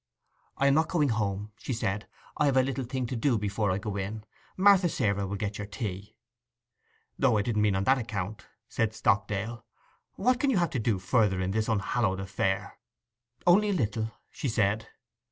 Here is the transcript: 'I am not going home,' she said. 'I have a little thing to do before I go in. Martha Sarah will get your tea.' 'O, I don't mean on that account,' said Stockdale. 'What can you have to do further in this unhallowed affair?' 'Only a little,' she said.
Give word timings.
'I 0.57 0.65
am 0.69 0.73
not 0.73 0.89
going 0.89 1.09
home,' 1.09 1.51
she 1.59 1.73
said. 1.73 2.07
'I 2.37 2.45
have 2.47 2.57
a 2.57 2.63
little 2.63 2.85
thing 2.85 3.05
to 3.05 3.15
do 3.15 3.37
before 3.37 3.69
I 3.69 3.77
go 3.77 3.97
in. 3.97 4.25
Martha 4.57 4.89
Sarah 4.89 5.27
will 5.27 5.35
get 5.35 5.59
your 5.59 5.67
tea.' 5.67 6.15
'O, 7.21 7.37
I 7.37 7.43
don't 7.43 7.57
mean 7.61 7.75
on 7.75 7.83
that 7.83 7.99
account,' 7.99 8.47
said 8.67 8.95
Stockdale. 8.95 9.63
'What 10.15 10.39
can 10.39 10.49
you 10.49 10.57
have 10.57 10.71
to 10.71 10.79
do 10.79 10.97
further 10.97 11.39
in 11.39 11.51
this 11.51 11.67
unhallowed 11.69 12.19
affair?' 12.19 12.79
'Only 13.45 13.69
a 13.69 13.73
little,' 13.73 14.11
she 14.31 14.49
said. 14.49 14.87